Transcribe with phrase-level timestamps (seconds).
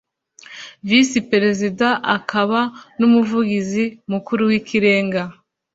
[0.87, 2.59] Visi perezida akaba
[2.99, 5.33] n umuvugizi mukuru w’ingabo